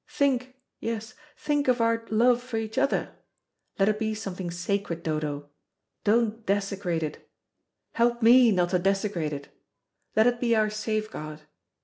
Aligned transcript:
Think, 0.09 0.55
yes, 0.79 1.13
think 1.37 1.67
of 1.67 1.79
our 1.79 2.07
love 2.09 2.41
for 2.41 2.57
each 2.57 2.79
other. 2.79 3.11
Let 3.77 3.87
it 3.87 3.99
be 3.99 4.15
something 4.15 4.49
sacred, 4.49 5.03
Dodo. 5.03 5.51
Don't 6.03 6.43
desecrate 6.47 7.03
it. 7.03 7.29
Help 7.91 8.23
me 8.23 8.51
not 8.51 8.69
to 8.71 8.79
desecrate 8.79 9.31
it. 9.31 9.49
Let 10.15 10.25
it 10.25 10.39
be 10.39 10.55
our 10.55 10.71
safeguard. 10.71 11.41